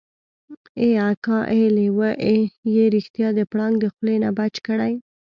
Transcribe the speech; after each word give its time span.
ای 0.81 0.89
اکا 1.09 1.39
ای 1.53 1.63
لېوه 1.75 2.09
يې 2.75 2.85
رښتيا 2.95 3.27
د 3.35 3.39
پړانګ 3.51 3.75
د 3.79 3.85
خولې 3.93 4.15
نه 4.23 4.29
بچ 4.37 4.55
کړی. 4.67 4.93